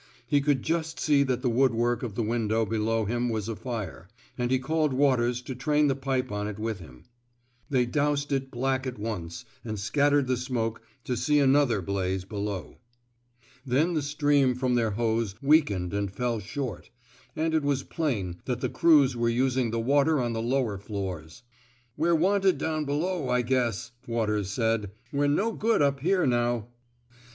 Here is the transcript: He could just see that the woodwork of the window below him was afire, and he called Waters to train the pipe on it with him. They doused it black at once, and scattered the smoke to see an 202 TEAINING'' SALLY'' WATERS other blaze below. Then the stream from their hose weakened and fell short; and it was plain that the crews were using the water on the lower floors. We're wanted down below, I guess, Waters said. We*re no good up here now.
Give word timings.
He 0.25 0.41
could 0.41 0.63
just 0.63 0.99
see 0.99 1.21
that 1.25 1.43
the 1.43 1.49
woodwork 1.51 2.01
of 2.01 2.15
the 2.15 2.23
window 2.23 2.65
below 2.65 3.05
him 3.05 3.29
was 3.29 3.47
afire, 3.47 4.07
and 4.35 4.49
he 4.49 4.57
called 4.57 4.93
Waters 4.93 5.43
to 5.43 5.53
train 5.53 5.89
the 5.89 5.95
pipe 5.95 6.31
on 6.31 6.47
it 6.47 6.57
with 6.57 6.79
him. 6.79 7.03
They 7.69 7.85
doused 7.85 8.31
it 8.31 8.49
black 8.49 8.87
at 8.87 8.97
once, 8.97 9.45
and 9.63 9.77
scattered 9.79 10.25
the 10.25 10.37
smoke 10.37 10.81
to 11.03 11.15
see 11.15 11.37
an 11.37 11.51
202 11.51 11.53
TEAINING'' 11.53 11.85
SALLY'' 11.87 11.95
WATERS 11.95 12.01
other 12.01 12.11
blaze 12.15 12.25
below. 12.25 12.75
Then 13.63 13.93
the 13.93 14.01
stream 14.01 14.55
from 14.55 14.73
their 14.73 14.89
hose 14.89 15.35
weakened 15.39 15.93
and 15.93 16.11
fell 16.11 16.39
short; 16.39 16.89
and 17.35 17.53
it 17.53 17.61
was 17.61 17.83
plain 17.83 18.41
that 18.45 18.61
the 18.61 18.69
crews 18.69 19.15
were 19.15 19.29
using 19.29 19.69
the 19.69 19.79
water 19.79 20.19
on 20.19 20.33
the 20.33 20.41
lower 20.41 20.79
floors. 20.79 21.43
We're 21.95 22.15
wanted 22.15 22.57
down 22.57 22.85
below, 22.85 23.29
I 23.29 23.43
guess, 23.43 23.91
Waters 24.07 24.49
said. 24.49 24.89
We*re 25.13 25.27
no 25.27 25.51
good 25.51 25.83
up 25.83 25.99
here 25.99 26.25
now. 26.25 26.69